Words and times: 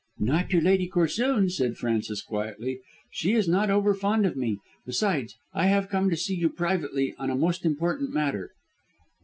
"Not 0.17 0.49
to 0.49 0.59
Lady 0.59 0.87
Corsoon," 0.89 1.51
said 1.51 1.77
Frances 1.77 2.23
quietly. 2.23 2.79
"She 3.11 3.33
is 3.33 3.47
not 3.47 3.69
over 3.69 3.93
fond 3.93 4.25
of 4.25 4.35
me. 4.35 4.57
Besides, 4.83 5.35
I 5.53 5.67
have 5.67 5.89
come 5.89 6.09
to 6.09 6.17
see 6.17 6.33
you 6.33 6.49
privately 6.49 7.09
and 7.19 7.29
on 7.29 7.29
a 7.29 7.39
most 7.39 7.65
important 7.67 8.11
matter." 8.11 8.49